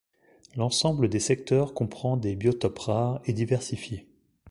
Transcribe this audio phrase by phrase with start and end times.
[0.55, 4.07] L’ensemble des secteurs comprend des biotopes rares et diversifiés.